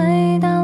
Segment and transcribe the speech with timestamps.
[0.00, 0.59] 回到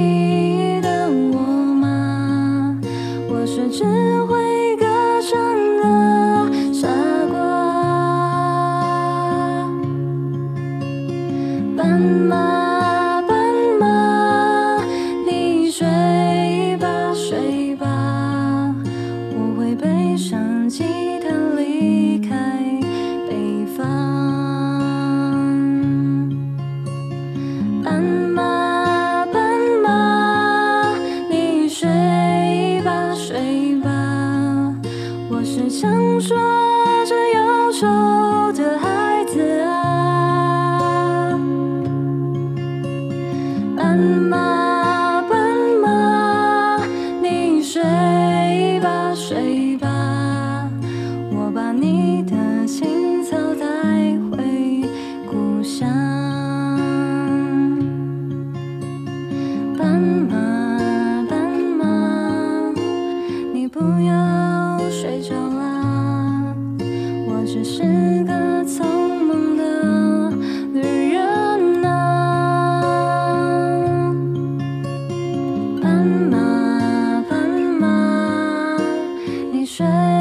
[0.00, 1.38] 记得我
[1.74, 2.78] 吗？
[3.28, 3.84] 我是只
[4.24, 4.86] 会歌
[5.20, 5.59] 唱。
[35.40, 36.36] 我是强说
[37.06, 41.30] 着忧愁的孩子啊。
[43.74, 46.84] 斑马斑马
[47.22, 47.80] 你睡
[48.82, 49.59] 吧睡
[79.80, 80.19] 追